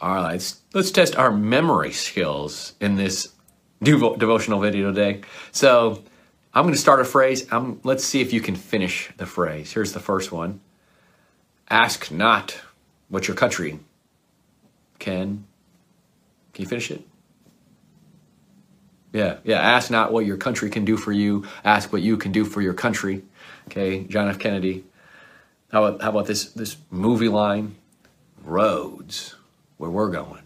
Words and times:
All 0.00 0.14
right, 0.14 0.32
let's, 0.32 0.60
let's 0.74 0.90
test 0.92 1.16
our 1.16 1.32
memory 1.32 1.92
skills 1.92 2.74
in 2.80 2.94
this 2.94 3.32
devo- 3.82 4.18
devotional 4.18 4.60
video 4.60 4.92
today. 4.92 5.22
So 5.50 6.04
I'm 6.54 6.62
going 6.62 6.74
to 6.74 6.80
start 6.80 7.00
a 7.00 7.04
phrase. 7.04 7.46
I'm, 7.50 7.80
let's 7.82 8.04
see 8.04 8.20
if 8.20 8.32
you 8.32 8.40
can 8.40 8.54
finish 8.54 9.10
the 9.16 9.26
phrase. 9.26 9.72
Here's 9.72 9.92
the 9.92 10.00
first 10.00 10.30
one 10.30 10.60
Ask 11.68 12.10
not 12.10 12.60
what 13.08 13.26
your 13.26 13.36
country 13.36 13.80
can. 15.00 15.44
Can 16.52 16.62
you 16.62 16.68
finish 16.68 16.90
it? 16.92 17.02
Yeah, 19.12 19.38
yeah. 19.42 19.58
Ask 19.60 19.90
not 19.90 20.12
what 20.12 20.26
your 20.26 20.36
country 20.36 20.70
can 20.70 20.84
do 20.84 20.96
for 20.96 21.12
you. 21.12 21.44
Ask 21.64 21.92
what 21.92 22.02
you 22.02 22.16
can 22.16 22.30
do 22.30 22.44
for 22.44 22.60
your 22.60 22.74
country. 22.74 23.22
Okay, 23.66 24.04
John 24.04 24.28
F. 24.28 24.38
Kennedy. 24.38 24.84
How 25.72 25.84
about, 25.84 26.02
how 26.02 26.10
about 26.10 26.26
this 26.26 26.52
this 26.52 26.76
movie 26.90 27.28
line? 27.28 27.76
Roads 28.42 29.34
where 29.78 29.90
we're 29.90 30.10
going. 30.10 30.42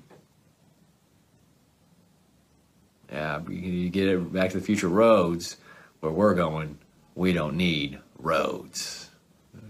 Yeah, 3.10 3.40
you 3.48 3.90
get 3.90 4.08
it 4.08 4.32
back 4.32 4.50
to 4.50 4.58
the 4.58 4.64
future 4.64 4.88
roads 4.88 5.58
where 6.00 6.12
we're 6.12 6.34
going. 6.34 6.78
We 7.14 7.32
don't 7.32 7.56
need 7.56 7.98
roads. 8.18 9.10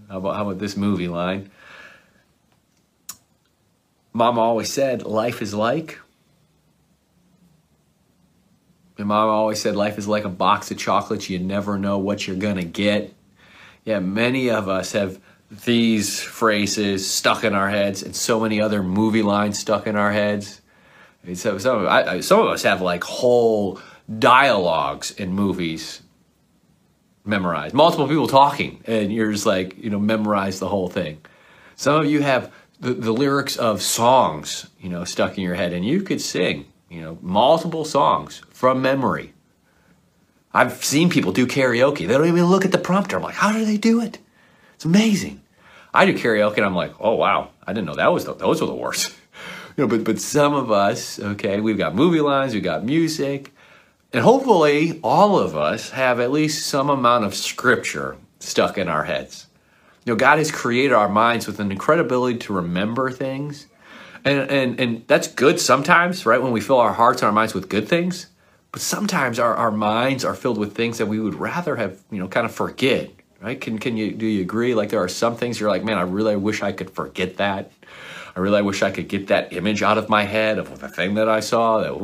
How 0.09 0.17
about 0.17 0.35
how 0.35 0.43
about 0.43 0.59
this 0.59 0.77
movie 0.77 1.09
line? 1.09 1.51
Mama 4.13 4.39
always 4.39 4.71
said 4.71 5.03
life 5.03 5.41
is 5.41 5.53
like. 5.53 5.99
And 8.97 9.07
mom 9.07 9.27
always 9.27 9.59
said 9.59 9.75
life 9.75 9.97
is 9.97 10.07
like 10.07 10.23
a 10.23 10.29
box 10.29 10.69
of 10.69 10.77
chocolates. 10.77 11.29
You 11.29 11.39
never 11.39 11.79
know 11.79 11.97
what 11.97 12.27
you're 12.27 12.35
gonna 12.35 12.63
get. 12.63 13.13
Yeah, 13.83 13.99
many 13.99 14.49
of 14.49 14.69
us 14.69 14.91
have 14.91 15.19
these 15.65 16.19
phrases 16.19 17.09
stuck 17.09 17.43
in 17.43 17.53
our 17.53 17.69
heads 17.69 18.01
and 18.01 18.15
so 18.15 18.39
many 18.39 18.59
other 18.59 18.81
movie 18.81 19.21
lines 19.21 19.59
stuck 19.59 19.87
in 19.87 19.95
our 19.95 20.11
heads. 20.11 20.61
I 21.23 21.27
mean, 21.27 21.35
so, 21.35 21.57
some, 21.57 21.81
of, 21.81 21.87
I, 21.87 22.19
some 22.21 22.39
of 22.39 22.47
us 22.47 22.63
have 22.63 22.81
like 22.81 23.03
whole 23.03 23.79
dialogues 24.19 25.11
in 25.11 25.33
movies 25.33 26.01
memorized, 27.23 27.73
multiple 27.73 28.07
people 28.07 28.27
talking, 28.27 28.81
and 28.85 29.13
you're 29.13 29.31
just 29.31 29.45
like, 29.45 29.77
you 29.77 29.89
know, 29.89 29.99
memorize 29.99 30.59
the 30.59 30.67
whole 30.67 30.89
thing. 30.89 31.21
Some 31.75 32.01
of 32.01 32.05
you 32.07 32.21
have 32.21 32.51
the, 32.79 32.93
the 32.93 33.13
lyrics 33.13 33.55
of 33.55 33.81
songs, 33.81 34.69
you 34.79 34.89
know, 34.89 35.05
stuck 35.05 35.37
in 35.37 35.43
your 35.43 35.55
head, 35.55 35.71
and 35.71 35.85
you 35.85 36.01
could 36.01 36.19
sing, 36.19 36.65
you 36.89 37.01
know, 37.01 37.17
multiple 37.21 37.85
songs 37.85 38.41
from 38.49 38.81
memory. 38.81 39.33
I've 40.53 40.83
seen 40.83 41.09
people 41.09 41.31
do 41.31 41.47
karaoke. 41.47 41.99
They 41.99 42.13
don't 42.13 42.27
even 42.27 42.45
look 42.45 42.65
at 42.65 42.71
the 42.71 42.77
prompter. 42.77 43.17
I'm 43.17 43.23
like, 43.23 43.35
how 43.35 43.53
do 43.53 43.63
they 43.65 43.77
do 43.77 44.01
it? 44.01 44.19
It's 44.75 44.85
amazing. 44.85 45.42
I 45.93 46.05
do 46.05 46.13
karaoke 46.13 46.57
and 46.57 46.65
I'm 46.65 46.75
like, 46.75 46.93
oh 46.99 47.15
wow, 47.15 47.49
I 47.65 47.73
didn't 47.73 47.87
know 47.87 47.95
that 47.95 48.11
was 48.11 48.25
the, 48.25 48.33
those 48.33 48.61
were 48.61 48.67
the 48.67 48.73
worst. 48.73 49.13
you 49.77 49.83
know, 49.83 49.87
but 49.87 50.03
but 50.03 50.19
some 50.19 50.53
of 50.53 50.71
us, 50.71 51.19
okay, 51.19 51.59
we've 51.59 51.77
got 51.77 51.95
movie 51.95 52.21
lines, 52.21 52.53
we've 52.53 52.63
got 52.63 52.83
music, 52.83 53.51
and 54.11 54.23
hopefully 54.23 54.99
all 55.03 55.39
of 55.39 55.55
us 55.57 55.91
have 55.91 56.19
at 56.19 56.31
least 56.31 56.67
some 56.67 56.89
amount 56.89 57.25
of 57.25 57.33
scripture 57.33 58.17
stuck 58.39 58.77
in 58.77 58.87
our 58.87 59.03
heads. 59.03 59.47
You 60.05 60.13
know, 60.13 60.17
God 60.17 60.37
has 60.37 60.51
created 60.51 60.93
our 60.93 61.07
minds 61.07 61.47
with 61.47 61.59
an 61.59 61.71
incredibility 61.71 62.37
to 62.39 62.53
remember 62.53 63.09
things. 63.09 63.67
And, 64.25 64.49
and, 64.49 64.79
and 64.79 65.07
that's 65.07 65.27
good 65.27 65.59
sometimes, 65.59 66.25
right? 66.25 66.41
When 66.41 66.51
we 66.51 66.61
fill 66.61 66.79
our 66.79 66.93
hearts 66.93 67.21
and 67.21 67.27
our 67.27 67.33
minds 67.33 67.53
with 67.53 67.69
good 67.69 67.87
things. 67.87 68.27
But 68.71 68.81
sometimes 68.81 69.39
our, 69.39 69.55
our 69.55 69.71
minds 69.71 70.25
are 70.25 70.33
filled 70.33 70.57
with 70.57 70.75
things 70.75 70.97
that 70.97 71.05
we 71.05 71.19
would 71.19 71.35
rather 71.35 71.75
have, 71.75 71.99
you 72.09 72.19
know, 72.19 72.27
kind 72.27 72.45
of 72.45 72.53
forget, 72.53 73.11
right? 73.43 73.59
Can 73.59 73.77
can 73.77 73.97
you 73.97 74.11
do 74.13 74.25
you 74.25 74.41
agree? 74.41 74.73
Like 74.73 74.89
there 74.89 75.03
are 75.03 75.09
some 75.09 75.35
things 75.35 75.59
you're 75.59 75.69
like, 75.69 75.83
man, 75.83 75.97
I 75.97 76.03
really 76.03 76.35
wish 76.35 76.63
I 76.63 76.71
could 76.71 76.89
forget 76.89 77.37
that. 77.37 77.71
I 78.35 78.39
really 78.39 78.61
wish 78.61 78.81
I 78.81 78.89
could 78.89 79.07
get 79.07 79.27
that 79.27 79.53
image 79.53 79.83
out 79.83 79.97
of 79.97 80.09
my 80.09 80.23
head 80.23 80.57
of 80.57 80.79
the 80.79 80.89
thing 80.89 81.15
that 81.15 81.29
I 81.29 81.41
saw. 81.41 81.81
That, 81.81 81.99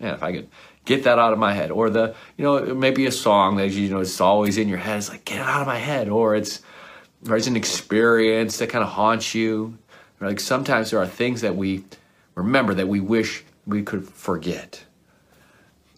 man, 0.00 0.14
if 0.14 0.22
I 0.22 0.32
could 0.32 0.48
get 0.84 1.04
that 1.04 1.18
out 1.18 1.32
of 1.32 1.38
my 1.38 1.52
head, 1.52 1.70
or 1.70 1.90
the 1.90 2.14
you 2.36 2.44
know 2.44 2.74
maybe 2.74 3.06
a 3.06 3.12
song 3.12 3.56
that 3.56 3.70
you 3.70 3.90
know 3.90 4.00
it's 4.00 4.20
always 4.20 4.58
in 4.58 4.68
your 4.68 4.78
head. 4.78 4.98
It's 4.98 5.10
like 5.10 5.24
get 5.24 5.38
it 5.38 5.46
out 5.46 5.60
of 5.60 5.66
my 5.66 5.78
head, 5.78 6.08
or 6.08 6.34
it's 6.34 6.62
it's 7.24 7.46
an 7.46 7.56
experience 7.56 8.58
that 8.58 8.70
kind 8.70 8.82
of 8.82 8.90
haunts 8.90 9.34
you. 9.34 9.78
Like 10.20 10.40
sometimes 10.40 10.90
there 10.90 10.98
are 10.98 11.06
things 11.06 11.42
that 11.42 11.54
we 11.54 11.84
remember 12.34 12.74
that 12.74 12.88
we 12.88 13.00
wish 13.00 13.44
we 13.66 13.82
could 13.82 14.08
forget. 14.08 14.84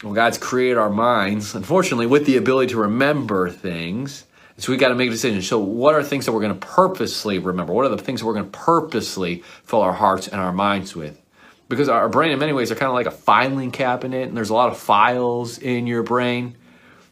Well, 0.03 0.15
God's 0.15 0.39
created 0.39 0.79
our 0.79 0.91
minds, 0.91 1.55
unfortunately, 1.55 2.07
with 2.07 2.25
the 2.25 2.37
ability 2.37 2.73
to 2.73 2.81
remember 2.81 3.51
things. 3.51 4.25
So 4.61 4.73
we 4.73 4.79
got 4.79 4.89
to 4.89 4.95
make 4.95 5.09
a 5.09 5.13
decision. 5.13 5.41
So, 5.41 5.59
what 5.59 5.95
are 5.95 6.03
things 6.03 6.27
that 6.27 6.33
we're 6.33 6.43
going 6.43 6.59
to 6.59 6.67
purposely 6.67 7.39
remember? 7.39 7.73
What 7.73 7.87
are 7.87 7.97
the 7.97 7.99
things 7.99 8.21
that 8.21 8.27
we're 8.27 8.35
going 8.35 8.51
to 8.51 8.59
purposely 8.59 9.43
fill 9.65 9.81
our 9.81 9.95
hearts 9.95 10.29
and 10.29 10.39
our 10.41 10.53
minds 10.53 10.95
with? 10.95 11.19
Because 11.69 11.89
our 11.89 12.09
brain, 12.11 12.31
in 12.31 12.39
many 12.39 12.53
ways, 12.53 12.71
are 12.71 12.75
kind 12.75 12.89
of 12.89 12.95
like 12.95 13.07
a 13.07 13.11
filing 13.11 13.71
cabinet, 13.71 14.29
and 14.29 14.37
there's 14.37 14.51
a 14.51 14.55
lot 14.55 14.71
of 14.71 14.77
files 14.77 15.59
in 15.59 15.87
your 15.87 16.03
brain. 16.03 16.57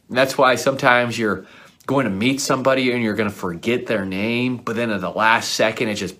And 0.09 0.17
that's 0.17 0.37
why 0.37 0.55
sometimes 0.55 1.17
you're 1.17 1.47
going 1.87 2.05
to 2.05 2.11
meet 2.11 2.39
somebody 2.39 2.91
and 2.91 3.01
you're 3.01 3.15
going 3.15 3.29
to 3.29 3.35
forget 3.35 3.87
their 3.87 4.05
name, 4.05 4.57
but 4.57 4.75
then 4.75 4.91
at 4.91 5.01
the 5.01 5.09
last 5.09 5.53
second, 5.55 5.87
it 5.87 5.95
just 5.95 6.15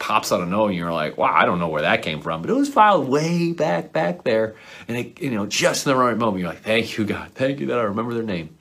pops 0.00 0.32
out 0.32 0.40
of 0.40 0.48
nowhere, 0.48 0.70
and 0.70 0.76
you're 0.76 0.92
like, 0.92 1.16
"Wow, 1.16 1.32
I 1.32 1.44
don't 1.44 1.60
know 1.60 1.68
where 1.68 1.82
that 1.82 2.02
came 2.02 2.20
from," 2.20 2.42
but 2.42 2.50
it 2.50 2.54
was 2.54 2.68
filed 2.68 3.08
way 3.08 3.52
back 3.52 3.92
back 3.92 4.24
there, 4.24 4.56
and 4.88 4.96
it, 4.96 5.20
you 5.20 5.30
know, 5.30 5.46
just 5.46 5.86
in 5.86 5.92
the 5.92 5.96
right 5.96 6.16
moment, 6.16 6.40
you're 6.40 6.48
like, 6.48 6.62
"Thank 6.62 6.98
you, 6.98 7.04
God, 7.04 7.30
thank 7.34 7.60
you 7.60 7.66
that 7.66 7.78
I 7.78 7.82
remember 7.82 8.14
their 8.14 8.24
name." 8.24 8.56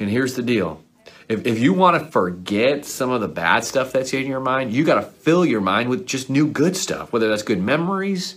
And 0.00 0.10
here's 0.10 0.34
the 0.34 0.42
deal: 0.42 0.82
if, 1.28 1.46
if 1.46 1.58
you 1.58 1.72
want 1.72 2.02
to 2.02 2.10
forget 2.10 2.84
some 2.84 3.10
of 3.10 3.20
the 3.20 3.28
bad 3.28 3.64
stuff 3.64 3.92
that's 3.92 4.12
in 4.12 4.26
your 4.26 4.40
mind, 4.40 4.72
you 4.72 4.84
got 4.84 4.96
to 4.96 5.02
fill 5.02 5.44
your 5.44 5.60
mind 5.60 5.88
with 5.88 6.06
just 6.06 6.28
new 6.28 6.46
good 6.46 6.76
stuff, 6.76 7.12
whether 7.12 7.28
that's 7.28 7.42
good 7.42 7.60
memories 7.60 8.36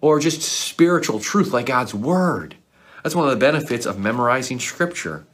or 0.00 0.20
just 0.20 0.42
spiritual 0.42 1.20
truth 1.20 1.52
like 1.52 1.66
God's 1.66 1.94
Word. 1.94 2.56
That's 3.02 3.14
one 3.14 3.26
of 3.26 3.32
the 3.32 3.44
benefits 3.44 3.86
of 3.86 3.98
memorizing 3.98 4.60
Scripture. 4.60 5.26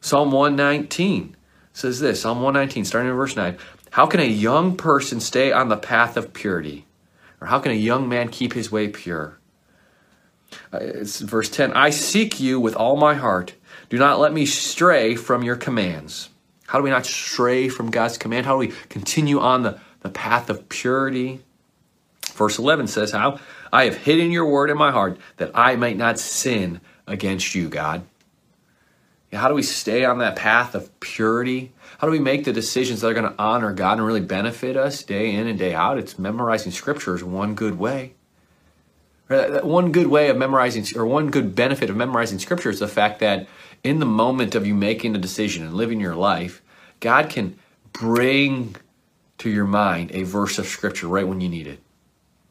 Psalm 0.00 0.30
119 0.30 1.36
says 1.72 2.00
this 2.00 2.20
Psalm 2.20 2.42
119, 2.42 2.84
starting 2.84 3.10
in 3.10 3.16
verse 3.16 3.34
9 3.34 3.58
How 3.90 4.06
can 4.06 4.20
a 4.20 4.24
young 4.24 4.76
person 4.76 5.20
stay 5.20 5.50
on 5.50 5.68
the 5.68 5.76
path 5.76 6.16
of 6.16 6.32
purity? 6.32 6.86
Or 7.40 7.48
how 7.48 7.58
can 7.58 7.72
a 7.72 7.76
young 7.76 8.08
man 8.08 8.28
keep 8.28 8.52
his 8.52 8.70
way 8.70 8.88
pure? 8.88 9.38
Uh, 10.72 10.78
it's 10.80 11.20
verse 11.20 11.48
10 11.48 11.72
I 11.72 11.90
seek 11.90 12.38
you 12.38 12.60
with 12.60 12.76
all 12.76 12.96
my 12.96 13.14
heart. 13.14 13.54
Do 13.88 13.98
not 13.98 14.18
let 14.18 14.32
me 14.32 14.46
stray 14.46 15.16
from 15.16 15.42
your 15.42 15.56
commands. 15.56 16.30
How 16.66 16.78
do 16.78 16.84
we 16.84 16.90
not 16.90 17.06
stray 17.06 17.68
from 17.68 17.90
God's 17.90 18.18
command? 18.18 18.46
How 18.46 18.52
do 18.52 18.58
we 18.58 18.72
continue 18.88 19.40
on 19.40 19.62
the, 19.62 19.80
the 20.00 20.08
path 20.08 20.50
of 20.50 20.68
purity? 20.68 21.40
Verse 22.34 22.58
11 22.58 22.88
says, 22.88 23.12
How 23.12 23.38
I 23.72 23.84
have 23.84 23.96
hidden 23.96 24.30
your 24.30 24.46
word 24.46 24.70
in 24.70 24.76
my 24.76 24.90
heart 24.90 25.18
that 25.36 25.52
I 25.54 25.76
might 25.76 25.96
not 25.96 26.18
sin 26.18 26.80
against 27.06 27.54
you, 27.54 27.68
God. 27.68 28.02
How 29.32 29.48
do 29.48 29.54
we 29.54 29.62
stay 29.62 30.04
on 30.04 30.18
that 30.18 30.36
path 30.36 30.74
of 30.74 30.98
purity? 31.00 31.72
How 31.98 32.06
do 32.06 32.10
we 32.10 32.18
make 32.18 32.44
the 32.44 32.52
decisions 32.52 33.00
that 33.00 33.08
are 33.08 33.14
going 33.14 33.30
to 33.30 33.38
honor 33.38 33.72
God 33.72 33.98
and 33.98 34.06
really 34.06 34.20
benefit 34.20 34.76
us 34.76 35.02
day 35.02 35.34
in 35.34 35.46
and 35.46 35.58
day 35.58 35.74
out? 35.74 35.98
It's 35.98 36.18
memorizing 36.18 36.72
scripture 36.72 37.14
is 37.14 37.24
one 37.24 37.54
good 37.54 37.78
way. 37.78 38.14
One 39.28 39.90
good 39.90 40.06
way 40.06 40.28
of 40.28 40.36
memorizing, 40.36 40.86
or 40.96 41.04
one 41.04 41.30
good 41.30 41.54
benefit 41.54 41.90
of 41.90 41.96
memorizing 41.96 42.38
scripture 42.38 42.70
is 42.70 42.78
the 42.78 42.86
fact 42.88 43.18
that 43.18 43.48
in 43.86 44.00
the 44.00 44.06
moment 44.06 44.54
of 44.54 44.66
you 44.66 44.74
making 44.74 45.14
a 45.14 45.18
decision 45.18 45.64
and 45.64 45.74
living 45.74 46.00
your 46.00 46.16
life, 46.16 46.62
God 47.00 47.30
can 47.30 47.58
bring 47.92 48.76
to 49.38 49.48
your 49.48 49.66
mind 49.66 50.10
a 50.12 50.24
verse 50.24 50.58
of 50.58 50.66
scripture 50.66 51.06
right 51.06 51.26
when 51.26 51.40
you 51.40 51.48
need 51.48 51.66
it. 51.66 51.78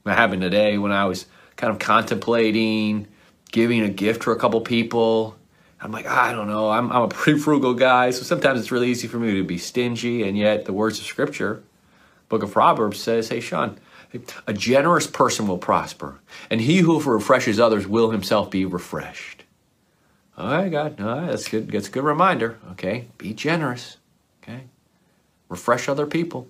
That 0.06 0.18
happened 0.18 0.42
today 0.42 0.78
when 0.78 0.92
I 0.92 1.06
was 1.06 1.26
kind 1.56 1.72
of 1.72 1.80
contemplating 1.80 3.08
giving 3.52 3.82
a 3.82 3.90
gift 3.90 4.24
to 4.24 4.32
a 4.32 4.36
couple 4.36 4.60
people. 4.62 5.36
I'm 5.80 5.92
like, 5.92 6.06
ah, 6.08 6.26
I 6.26 6.32
don't 6.32 6.48
know. 6.48 6.70
I'm, 6.70 6.92
I'm 6.92 7.04
a 7.04 7.08
pretty 7.08 7.40
frugal 7.40 7.74
guy, 7.74 8.10
so 8.12 8.24
sometimes 8.24 8.60
it's 8.60 8.72
really 8.72 8.90
easy 8.90 9.08
for 9.08 9.18
me 9.18 9.36
to 9.36 9.44
be 9.44 9.58
stingy. 9.58 10.28
And 10.28 10.38
yet, 10.38 10.66
the 10.66 10.74
words 10.74 11.00
of 11.00 11.06
Scripture, 11.06 11.64
Book 12.28 12.44
of 12.44 12.52
Proverbs 12.52 13.00
says, 13.00 13.30
"Hey, 13.30 13.40
Sean, 13.40 13.78
a 14.48 14.54
generous 14.54 15.08
person 15.08 15.48
will 15.48 15.58
prosper, 15.58 16.20
and 16.50 16.62
he 16.62 16.80
who 16.80 17.00
refreshes 17.00 17.60
others 17.60 17.88
will 17.88 18.10
himself 18.12 18.50
be 18.50 18.66
refreshed." 18.66 19.35
All 20.38 20.52
right, 20.52 20.70
God, 20.70 21.00
all 21.00 21.20
right, 21.20 21.28
that's 21.28 21.48
good. 21.48 21.70
That's 21.72 21.88
a 21.88 21.92
good 21.92 22.04
reminder. 22.04 22.60
Okay, 22.72 23.08
be 23.18 23.34
generous. 23.34 23.98
Okay, 24.44 24.66
refresh 25.48 25.88
other 25.88 26.06
people. 26.06 26.48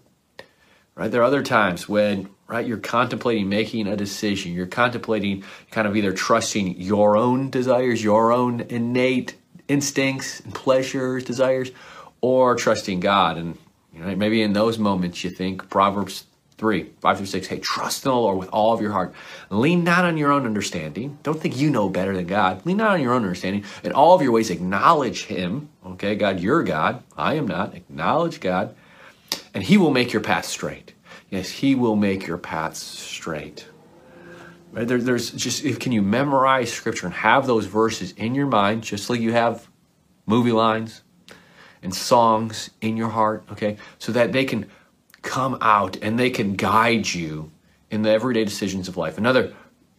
Right, 0.96 1.12
there 1.12 1.22
are 1.22 1.26
other 1.26 1.44
times 1.44 1.88
when 1.90 2.30
right 2.48 2.66
you're 2.66 2.78
contemplating 2.78 3.50
making 3.50 3.88
a 3.88 3.96
decision. 3.96 4.54
You're 4.54 4.66
contemplating 4.66 5.44
kind 5.70 5.88
of 5.88 5.96
either 5.96 6.14
trusting 6.14 6.80
your 6.80 7.16
own 7.18 7.50
desires, 7.50 8.04
your 8.04 8.32
own 8.32 8.62
innate 8.62 9.36
instincts 9.68 10.40
and 10.40 10.54
pleasures, 10.54 11.24
desires, 11.24 11.72
or 12.22 12.56
trusting 12.56 13.02
God. 13.02 13.38
And 13.38 13.58
you 13.94 14.00
know, 14.00 14.16
maybe 14.16 14.42
in 14.42 14.54
those 14.54 14.80
moments 14.80 15.24
you 15.24 15.30
think 15.30 15.70
Proverbs 15.70 16.26
3, 16.57 16.90
5 17.02 17.18
through 17.18 17.25
6, 17.25 17.48
hey, 17.48 17.60
trust 17.60 18.06
in 18.06 18.12
the 18.12 18.16
Lord 18.16 18.38
with 18.38 18.50
all 18.50 18.74
of 18.74 18.81
your 18.81 18.92
heart. 18.92 19.13
Lean 19.50 19.84
not 19.84 20.06
on 20.06 20.16
your 20.16 20.31
own 20.31 20.46
understanding. 20.46 21.18
Don't 21.22 21.40
think 21.40 21.57
you 21.57 21.69
know 21.69 21.90
better 21.90 22.16
than 22.16 22.28
God. 22.28 22.66
Lean 22.66 22.78
not 22.78 22.92
on 22.92 23.02
your 23.02 23.13
own 23.13 23.24
understanding. 23.24 23.66
In 23.84 23.92
all 23.92 24.16
of 24.16 24.22
your 24.22 24.31
ways, 24.31 24.50
acknowledge 24.50 25.25
Him. 25.25 25.69
Okay, 25.86 26.16
God, 26.16 26.40
you're 26.40 26.63
God. 26.63 27.04
I 27.18 27.34
am 27.34 27.46
not. 27.46 27.75
Acknowledge 27.75 28.40
God. 28.40 28.74
And 29.54 29.63
He 29.63 29.78
will 29.78 29.92
make 29.92 30.13
your 30.13 30.22
path 30.22 30.46
straight. 30.46 30.94
Yes, 31.30 31.50
He 31.50 31.75
will 31.75 31.98
make 31.98 32.25
your 32.25 32.38
paths 32.38 32.80
straight. 32.80 33.68
Right? 34.72 34.88
There, 34.88 35.01
there's 35.01 35.31
just, 35.31 35.80
can 35.81 35.92
you 35.92 36.01
memorize 36.01 36.72
Scripture 36.72 37.08
and 37.08 37.16
have 37.16 37.48
those 37.48 37.66
verses 37.66 38.13
in 38.13 38.34
your 38.34 38.48
mind, 38.48 38.84
just 38.84 39.10
like 39.10 39.19
you 39.19 39.34
have 39.34 39.68
movie 40.25 40.54
lines 40.54 41.01
and 41.84 41.94
songs 41.94 42.69
in 42.81 42.96
your 42.96 43.10
heart, 43.10 43.44
okay? 43.51 43.78
So 44.00 44.12
that 44.13 44.31
they 44.31 44.46
can 44.46 44.69
come 45.25 45.57
out 45.60 45.98
and 46.01 46.18
they 46.18 46.30
can 46.30 46.56
guide 46.56 47.13
you 47.13 47.51
in 47.92 48.04
the 48.04 48.12
everyday 48.12 48.45
decisions 48.45 48.88
of 48.88 48.95
life. 48.95 49.18
Another 49.18 49.54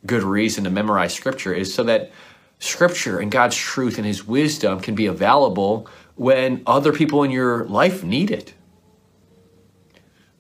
good 0.07 0.23
reason 0.23 0.65
to 0.65 0.71
memorize 0.71 1.13
Scripture 1.13 1.53
is 1.53 1.75
so 1.75 1.83
that 1.83 2.11
Scripture 2.59 3.19
and 3.19 3.31
God's 3.31 3.57
truth 3.57 3.99
and 3.99 4.07
His 4.07 4.27
wisdom 4.27 4.81
can 4.81 4.95
be 4.95 5.07
available 5.07 5.89
when 6.15 6.63
other 6.67 6.93
people 6.93 7.23
in 7.23 7.31
your 7.31 7.65
life 7.67 8.03
need 8.03 8.31
it. 8.31 8.55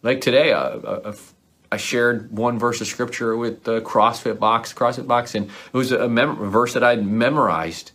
Like 0.02 0.20
today, 0.20 0.52
uh, 0.52 0.60
uh, 0.60 1.16
I 1.70 1.76
shared 1.76 2.30
one 2.30 2.58
verse 2.58 2.80
of 2.80 2.86
Scripture 2.86 3.36
with 3.36 3.64
the 3.64 3.80
CrossFit 3.82 4.38
box, 4.38 4.72
CrossFit 4.72 5.06
box, 5.06 5.34
and 5.34 5.46
it 5.46 5.76
was 5.76 5.92
a, 5.92 6.08
mem- 6.08 6.40
a 6.40 6.48
verse 6.48 6.74
that 6.74 6.84
I'd 6.84 7.04
memorized 7.04 7.90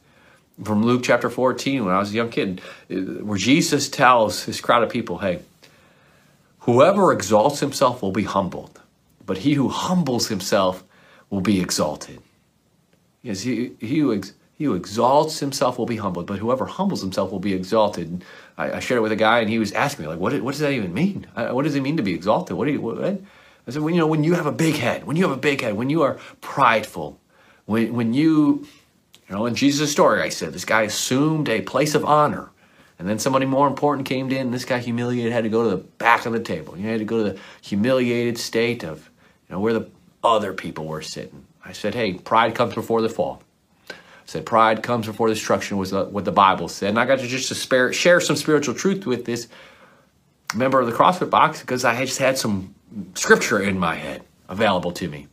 from 0.63 0.83
Luke 0.83 1.01
chapter 1.03 1.29
14 1.29 1.85
when 1.85 1.95
I 1.95 1.99
was 1.99 2.11
a 2.11 2.15
young 2.15 2.29
kid, 2.29 2.61
uh, 2.91 2.95
where 3.23 3.37
Jesus 3.37 3.89
tells 3.89 4.45
this 4.45 4.59
crowd 4.59 4.83
of 4.83 4.89
people, 4.89 5.19
hey, 5.19 5.39
whoever 6.61 7.11
exalts 7.11 7.59
himself 7.59 8.01
will 8.01 8.11
be 8.11 8.23
humbled, 8.23 8.81
but 9.25 9.39
he 9.39 9.53
who 9.53 9.69
humbles 9.69 10.27
himself 10.29 10.83
will 11.29 11.41
be 11.41 11.61
exalted. 11.61 12.21
Yes, 13.21 13.41
he, 13.41 13.71
he, 13.79 13.99
who, 13.99 14.13
ex, 14.13 14.33
he 14.53 14.65
who 14.65 14.75
exalts 14.75 15.39
himself 15.39 15.77
will 15.77 15.85
be 15.85 15.97
humbled, 15.97 16.27
but 16.27 16.39
whoever 16.39 16.65
humbles 16.65 17.01
himself 17.01 17.31
will 17.31 17.39
be 17.39 17.53
exalted. 17.53 18.23
I, 18.57 18.73
I, 18.73 18.79
shared 18.79 18.99
it 18.99 19.01
with 19.01 19.11
a 19.11 19.17
guy, 19.17 19.39
and 19.39 19.49
he 19.49 19.59
was 19.59 19.71
asking 19.73 20.03
me, 20.03 20.09
like, 20.09 20.19
what, 20.19 20.39
what 20.41 20.51
does 20.51 20.59
that 20.59 20.71
even 20.71 20.93
mean? 20.93 21.27
I, 21.35 21.51
what 21.51 21.63
does 21.63 21.75
it 21.75 21.81
mean 21.81 21.97
to 21.97 22.03
be 22.03 22.13
exalted? 22.13 22.57
What 22.57 22.65
do 22.65 22.71
you, 22.71 22.81
what? 22.81 23.03
I 23.03 23.71
said, 23.71 23.81
well, 23.81 23.93
you 23.93 23.99
know, 23.99 24.07
when 24.07 24.23
you 24.23 24.33
have 24.33 24.45
a 24.45 24.51
big 24.51 24.75
head, 24.75 25.05
when 25.05 25.17
you 25.17 25.23
have 25.23 25.35
a 25.35 25.39
big 25.39 25.61
head, 25.61 25.75
when 25.75 25.89
you 25.89 26.01
are 26.03 26.19
prideful, 26.41 27.19
when, 27.65 27.93
when 27.93 28.13
you, 28.13 28.67
you 29.27 29.35
know, 29.35 29.45
in 29.45 29.55
Jesus' 29.55 29.91
story, 29.91 30.21
I 30.21 30.29
said, 30.29 30.53
this 30.53 30.65
guy 30.65 30.83
assumed 30.83 31.49
a 31.49 31.61
place 31.61 31.95
of 31.95 32.05
honor. 32.05 32.50
And 33.01 33.09
then 33.09 33.17
somebody 33.17 33.47
more 33.47 33.67
important 33.67 34.07
came 34.07 34.29
in, 34.29 34.37
and 34.37 34.53
this 34.53 34.63
guy 34.63 34.77
humiliated, 34.77 35.31
had 35.31 35.43
to 35.43 35.49
go 35.49 35.63
to 35.63 35.75
the 35.75 35.83
back 35.83 36.27
of 36.27 36.33
the 36.33 36.39
table. 36.39 36.77
You 36.77 36.87
had 36.87 36.99
to 36.99 37.03
go 37.03 37.23
to 37.23 37.31
the 37.31 37.39
humiliated 37.63 38.37
state 38.37 38.83
of, 38.83 39.09
you 39.49 39.55
know, 39.55 39.59
where 39.59 39.73
the 39.73 39.89
other 40.23 40.53
people 40.53 40.85
were 40.85 41.01
sitting. 41.01 41.47
I 41.65 41.71
said, 41.71 41.95
hey, 41.95 42.13
pride 42.13 42.53
comes 42.53 42.75
before 42.75 43.01
the 43.01 43.09
fall. 43.09 43.41
I 43.89 43.95
said, 44.27 44.45
pride 44.45 44.83
comes 44.83 45.07
before 45.07 45.29
destruction 45.29 45.77
was 45.77 45.91
what 45.91 46.25
the 46.25 46.31
Bible 46.31 46.67
said. 46.67 46.89
And 46.89 46.99
I 46.99 47.07
got 47.07 47.17
to 47.17 47.27
just 47.27 47.47
to 47.47 47.55
spare, 47.55 47.91
share 47.91 48.21
some 48.21 48.35
spiritual 48.35 48.75
truth 48.75 49.07
with 49.07 49.25
this 49.25 49.47
member 50.53 50.79
of 50.79 50.85
the 50.85 50.93
CrossFit 50.93 51.31
box 51.31 51.59
because 51.61 51.83
I 51.83 52.05
just 52.05 52.19
had 52.19 52.37
some 52.37 52.75
scripture 53.15 53.59
in 53.63 53.79
my 53.79 53.95
head 53.95 54.21
available 54.47 54.91
to 54.91 55.09
me. 55.09 55.25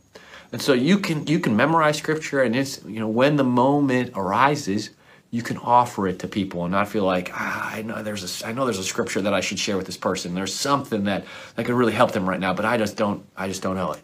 And 0.51 0.59
so 0.59 0.73
you 0.73 0.97
can 0.97 1.27
you 1.27 1.39
can 1.39 1.55
memorize 1.55 1.99
scripture 1.99 2.41
and 2.41 2.55
it's 2.55 2.83
you 2.85 2.99
know 2.99 3.07
when 3.07 3.35
the 3.35 3.43
moment 3.43 4.13
arises, 4.15 4.89
you 5.31 5.43
can 5.43 5.57
offer 5.57 6.07
it 6.07 6.19
to 6.19 6.27
people 6.27 6.63
and 6.63 6.71
not 6.71 6.87
feel 6.87 7.03
like 7.03 7.31
ah, 7.33 7.71
I 7.73 7.81
know 7.83 8.01
there's 8.01 8.41
a 8.41 8.47
I 8.47 8.51
know 8.51 8.65
there's 8.65 8.79
a 8.79 8.83
scripture 8.83 9.21
that 9.21 9.33
I 9.33 9.41
should 9.41 9.59
share 9.59 9.77
with 9.77 9.85
this 9.85 9.97
person. 9.97 10.33
There's 10.33 10.53
something 10.53 11.03
that 11.03 11.25
that 11.55 11.65
could 11.65 11.75
really 11.75 11.93
help 11.93 12.11
them 12.11 12.27
right 12.27 12.39
now, 12.39 12.53
but 12.53 12.65
I 12.65 12.77
just 12.77 12.97
don't 12.97 13.25
I 13.37 13.47
just 13.47 13.61
don't 13.61 13.75
know 13.75 13.91
it. 13.91 14.01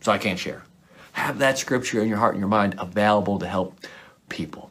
So 0.00 0.12
I 0.12 0.18
can't 0.18 0.38
share. 0.38 0.62
Have 1.12 1.38
that 1.38 1.58
scripture 1.58 2.00
in 2.00 2.08
your 2.08 2.18
heart 2.18 2.34
and 2.34 2.40
your 2.40 2.48
mind 2.48 2.76
available 2.78 3.40
to 3.40 3.46
help 3.46 3.80
people. 4.28 4.70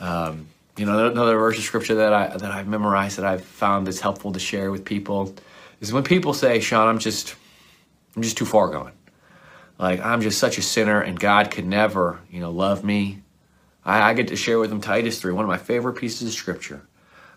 Um, 0.00 0.46
you 0.76 0.86
know, 0.86 1.08
another 1.08 1.36
verse 1.36 1.58
of 1.58 1.64
scripture 1.64 1.96
that 1.96 2.12
I 2.12 2.36
that 2.36 2.50
I've 2.52 2.68
memorized 2.68 3.18
that 3.18 3.24
I've 3.24 3.44
found 3.44 3.88
is 3.88 4.00
helpful 4.00 4.32
to 4.32 4.38
share 4.38 4.70
with 4.70 4.84
people 4.84 5.34
is 5.80 5.92
when 5.92 6.04
people 6.04 6.32
say, 6.32 6.60
Sean, 6.60 6.86
I'm 6.86 7.00
just 7.00 7.34
I'm 8.14 8.22
just 8.22 8.38
too 8.38 8.46
far 8.46 8.68
gone. 8.68 8.92
Like 9.80 10.00
I'm 10.00 10.20
just 10.20 10.38
such 10.38 10.58
a 10.58 10.62
sinner 10.62 11.00
and 11.00 11.18
God 11.18 11.50
could 11.50 11.66
never, 11.66 12.20
you 12.30 12.38
know, 12.38 12.52
love 12.52 12.84
me. 12.84 13.22
I, 13.88 14.10
I 14.10 14.14
get 14.14 14.28
to 14.28 14.36
share 14.36 14.58
with 14.58 14.70
them 14.70 14.82
Titus 14.82 15.18
3, 15.20 15.32
one 15.32 15.44
of 15.44 15.48
my 15.48 15.56
favorite 15.56 15.94
pieces 15.94 16.28
of 16.28 16.34
scripture, 16.34 16.82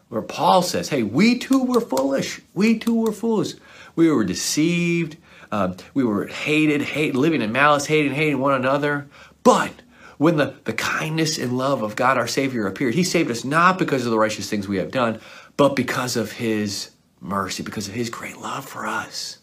where 0.10 0.22
Paul 0.22 0.62
says, 0.62 0.90
Hey, 0.90 1.02
we 1.02 1.40
too 1.40 1.64
were 1.64 1.82
foolish. 1.82 2.42
We 2.54 2.78
too 2.78 2.96
were 2.96 3.14
fools. 3.14 3.56
We 3.96 4.12
were 4.12 4.26
deceived. 4.26 5.16
Uh, 5.52 5.74
we 5.94 6.04
were 6.04 6.28
hated, 6.28 6.82
hate, 6.82 7.16
living 7.16 7.42
in 7.42 7.52
malice, 7.52 7.86
hating, 7.86 8.14
hating 8.14 8.40
one 8.40 8.54
another. 8.54 9.08
But 9.44 9.72
when 10.18 10.36
the, 10.36 10.56
the 10.66 10.74
kindness 10.74 11.38
and 11.38 11.58
love 11.58 11.82
of 11.82 11.96
God 11.96 12.18
our 12.18 12.28
Savior 12.28 12.68
appeared, 12.68 12.96
He 12.96 13.04
saved 13.04 13.32
us 13.32 13.46
not 13.46 13.80
because 13.80 14.06
of 14.06 14.12
the 14.12 14.20
righteous 14.20 14.50
things 14.50 14.68
we 14.68 14.78
have 14.78 14.92
done, 14.92 15.20
but 15.56 15.76
because 15.76 16.18
of 16.18 16.34
His 16.34 16.92
mercy, 17.22 17.64
because 17.64 17.88
of 17.88 17.94
His 17.94 18.10
great 18.10 18.38
love 18.38 18.66
for 18.66 18.86
us. 18.86 19.40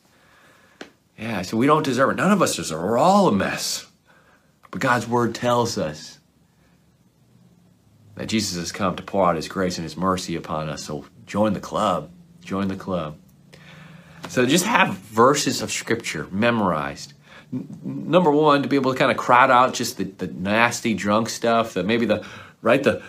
Yeah, 1.18 1.42
so 1.42 1.56
we 1.56 1.66
don't 1.66 1.82
deserve 1.84 2.10
it. 2.10 2.16
None 2.16 2.30
of 2.30 2.42
us 2.42 2.56
deserve 2.56 2.80
it. 2.80 2.86
We're 2.86 2.98
all 2.98 3.28
a 3.28 3.32
mess. 3.32 3.86
But 4.70 4.80
God's 4.80 5.08
Word 5.08 5.34
tells 5.34 5.78
us 5.78 6.17
that 8.18 8.26
Jesus 8.26 8.58
has 8.58 8.72
come 8.72 8.96
to 8.96 9.02
pour 9.02 9.26
out 9.26 9.36
His 9.36 9.46
grace 9.46 9.78
and 9.78 9.84
His 9.84 9.96
mercy 9.96 10.34
upon 10.34 10.68
us. 10.68 10.84
So 10.84 11.04
join 11.24 11.52
the 11.52 11.60
club. 11.60 12.10
Join 12.42 12.66
the 12.66 12.76
club. 12.76 13.16
So 14.28 14.44
just 14.44 14.66
have 14.66 14.94
verses 14.94 15.62
of 15.62 15.70
Scripture 15.70 16.26
memorized. 16.32 17.14
N- 17.52 17.68
number 17.82 18.32
one, 18.32 18.62
to 18.62 18.68
be 18.68 18.74
able 18.74 18.92
to 18.92 18.98
kind 18.98 19.12
of 19.12 19.16
crowd 19.16 19.52
out 19.52 19.72
just 19.72 19.98
the, 19.98 20.04
the 20.04 20.26
nasty 20.26 20.94
drunk 20.94 21.28
stuff, 21.28 21.74
that 21.74 21.86
maybe 21.86 22.06
the 22.06 22.26
right 22.60 22.82
the 22.82 23.02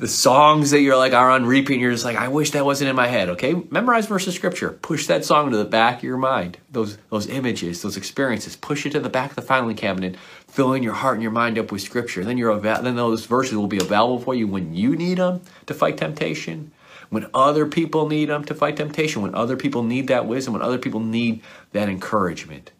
the 0.00 0.08
songs 0.08 0.70
that 0.70 0.80
you're 0.80 0.96
like 0.96 1.12
are 1.12 1.30
on 1.30 1.44
repeat 1.44 1.74
and 1.74 1.82
you're 1.82 1.92
just 1.92 2.06
like 2.06 2.16
i 2.16 2.26
wish 2.26 2.52
that 2.52 2.64
wasn't 2.64 2.88
in 2.88 2.96
my 2.96 3.06
head 3.06 3.28
okay? 3.28 3.54
Memorize 3.70 4.06
verses 4.06 4.28
of 4.28 4.34
scripture. 4.34 4.70
Push 4.70 5.06
that 5.06 5.24
song 5.24 5.50
to 5.50 5.56
the 5.56 5.64
back 5.64 5.98
of 5.98 6.04
your 6.04 6.16
mind. 6.16 6.58
Those 6.70 6.98
those 7.10 7.26
images 7.28 7.82
those 7.82 7.96
experiences 7.96 8.56
push 8.56 8.86
it 8.86 8.90
to 8.90 9.00
the 9.00 9.08
back 9.08 9.30
of 9.30 9.36
the 9.36 9.42
filing 9.42 9.76
cabinet. 9.76 10.16
Filling 10.48 10.82
your 10.82 10.94
heart 10.94 11.14
and 11.14 11.22
your 11.22 11.32
mind 11.32 11.58
up 11.58 11.70
with 11.70 11.82
scripture. 11.82 12.24
Then 12.24 12.38
you're 12.38 12.58
then 12.60 12.96
those 12.96 13.26
verses 13.26 13.56
will 13.56 13.66
be 13.66 13.78
available 13.78 14.18
for 14.18 14.34
you 14.34 14.46
when 14.46 14.74
you 14.74 14.96
need 14.96 15.18
them 15.18 15.42
to 15.66 15.74
fight 15.74 15.98
temptation. 15.98 16.72
When 17.08 17.26
other 17.34 17.66
people 17.66 18.08
need 18.08 18.28
them 18.28 18.44
to 18.44 18.54
fight 18.54 18.76
temptation. 18.76 19.22
When 19.22 19.34
other 19.34 19.56
people 19.56 19.82
need 19.82 20.08
that 20.08 20.26
wisdom. 20.26 20.54
When 20.54 20.62
other 20.62 20.78
people 20.78 21.00
need 21.00 21.42
that 21.72 21.88
encouragement. 21.88 22.72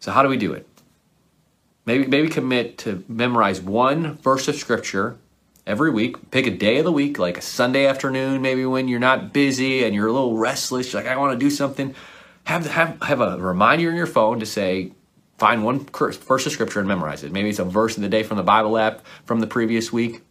So 0.00 0.12
how 0.12 0.22
do 0.22 0.28
we 0.28 0.36
do 0.36 0.52
it? 0.52 0.66
Maybe 1.84 2.06
maybe 2.06 2.28
commit 2.28 2.78
to 2.78 3.04
memorize 3.08 3.60
one 3.60 4.16
verse 4.18 4.48
of 4.48 4.56
scripture 4.56 5.18
every 5.66 5.90
week. 5.90 6.30
Pick 6.30 6.46
a 6.46 6.50
day 6.50 6.78
of 6.78 6.84
the 6.84 6.92
week, 6.92 7.18
like 7.18 7.36
a 7.36 7.42
Sunday 7.42 7.86
afternoon, 7.86 8.40
maybe 8.40 8.64
when 8.64 8.88
you're 8.88 9.00
not 9.00 9.32
busy 9.32 9.84
and 9.84 9.94
you're 9.94 10.06
a 10.06 10.12
little 10.12 10.36
restless, 10.36 10.92
You're 10.92 11.02
like 11.02 11.10
I 11.10 11.16
want 11.16 11.38
to 11.38 11.44
do 11.44 11.50
something. 11.50 11.94
Have 12.44 12.66
have 12.66 13.02
have 13.02 13.20
a 13.20 13.36
reminder 13.38 13.90
in 13.90 13.96
your 13.96 14.06
phone 14.06 14.40
to 14.40 14.46
say, 14.46 14.92
find 15.38 15.64
one 15.64 15.80
verse 15.80 16.46
of 16.46 16.52
scripture 16.52 16.78
and 16.78 16.88
memorize 16.88 17.24
it. 17.24 17.32
Maybe 17.32 17.50
it's 17.50 17.58
a 17.58 17.64
verse 17.64 17.96
of 17.96 18.02
the 18.02 18.08
day 18.08 18.22
from 18.22 18.36
the 18.36 18.44
Bible 18.44 18.78
app 18.78 19.04
from 19.24 19.40
the 19.40 19.46
previous 19.46 19.92
week. 19.92 20.22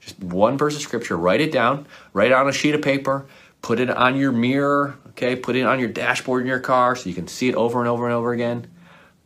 Just 0.00 0.18
one 0.20 0.56
verse 0.56 0.76
of 0.76 0.82
scripture. 0.82 1.16
Write 1.16 1.40
it 1.40 1.50
down. 1.50 1.86
Write 2.12 2.30
it 2.30 2.34
on 2.34 2.48
a 2.48 2.52
sheet 2.52 2.74
of 2.74 2.82
paper. 2.82 3.26
Put 3.62 3.80
it 3.80 3.90
on 3.90 4.16
your 4.16 4.32
mirror. 4.32 4.96
Okay. 5.10 5.34
Put 5.34 5.56
it 5.56 5.62
on 5.62 5.80
your 5.80 5.88
dashboard 5.88 6.42
in 6.42 6.48
your 6.48 6.60
car 6.60 6.94
so 6.94 7.08
you 7.08 7.14
can 7.14 7.26
see 7.26 7.48
it 7.48 7.54
over 7.54 7.80
and 7.80 7.88
over 7.88 8.04
and 8.04 8.14
over 8.14 8.32
again. 8.32 8.68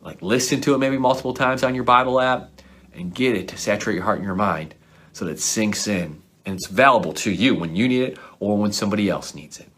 Like 0.00 0.22
listen 0.22 0.60
to 0.62 0.74
it 0.74 0.78
maybe 0.78 0.96
multiple 0.96 1.34
times 1.34 1.62
on 1.62 1.74
your 1.74 1.84
Bible 1.84 2.20
app 2.20 2.50
and 2.94 3.12
get 3.14 3.36
it 3.36 3.48
to 3.48 3.58
saturate 3.58 3.96
your 3.96 4.04
heart 4.04 4.18
and 4.18 4.24
your 4.24 4.36
mind 4.36 4.74
so 5.18 5.24
that 5.24 5.32
it 5.32 5.40
sinks 5.40 5.88
in 5.88 6.22
and 6.46 6.54
it's 6.54 6.70
available 6.70 7.12
to 7.12 7.32
you 7.32 7.52
when 7.56 7.74
you 7.74 7.88
need 7.88 8.02
it 8.02 8.18
or 8.38 8.56
when 8.56 8.70
somebody 8.70 9.10
else 9.10 9.34
needs 9.34 9.58
it. 9.58 9.68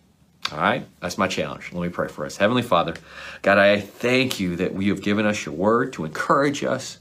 All 0.52 0.58
right, 0.58 0.86
that's 1.00 1.16
my 1.16 1.28
challenge. 1.28 1.72
Let 1.72 1.80
me 1.80 1.88
pray 1.88 2.08
for 2.08 2.26
us. 2.26 2.36
Heavenly 2.36 2.60
Father, 2.60 2.94
God, 3.40 3.56
I 3.56 3.80
thank 3.80 4.38
you 4.38 4.56
that 4.56 4.78
you 4.78 4.90
have 4.90 5.00
given 5.02 5.24
us 5.24 5.46
your 5.46 5.54
word 5.54 5.94
to 5.94 6.04
encourage 6.04 6.62
us, 6.62 6.98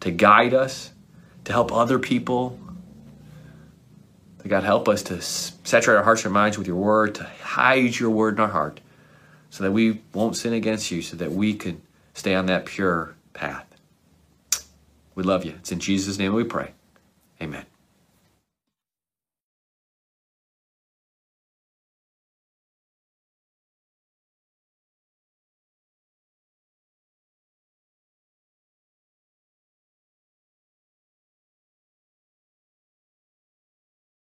to 0.00 0.10
guide 0.10 0.52
us, 0.52 0.90
to 1.44 1.52
help 1.52 1.70
other 1.70 2.00
people. 2.00 2.58
To 4.40 4.48
God, 4.48 4.64
help 4.64 4.88
us 4.88 5.04
to 5.04 5.22
saturate 5.22 5.98
our 5.98 6.04
hearts 6.04 6.24
and 6.24 6.34
minds 6.34 6.58
with 6.58 6.66
your 6.66 6.76
word, 6.76 7.14
to 7.16 7.24
hide 7.24 7.96
your 7.96 8.10
word 8.10 8.34
in 8.34 8.40
our 8.40 8.48
heart, 8.48 8.80
so 9.50 9.62
that 9.62 9.70
we 9.70 10.02
won't 10.12 10.36
sin 10.36 10.52
against 10.52 10.90
you, 10.90 11.02
so 11.02 11.16
that 11.18 11.30
we 11.30 11.54
can 11.54 11.82
stay 12.14 12.34
on 12.34 12.46
that 12.46 12.66
pure 12.66 13.14
path. 13.32 13.64
We 15.14 15.22
love 15.22 15.44
you. 15.44 15.52
It's 15.60 15.70
in 15.70 15.78
Jesus' 15.78 16.18
name 16.18 16.34
we 16.34 16.42
pray. 16.42 16.72
Amen. 17.40 17.64